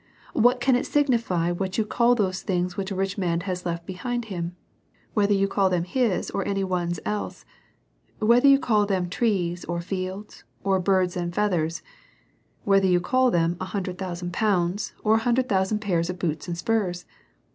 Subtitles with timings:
[0.33, 4.25] What can it signify what you call those things which a man has left behind
[4.25, 4.55] him?
[5.13, 7.45] whether you call them his or any one's else^
[8.17, 11.83] whether you call them trees or fields, or birds or feathers;
[12.63, 16.47] whether you call them an hundred thousand pounds or an hundred thousand pairs of boots
[16.47, 17.05] and spurs?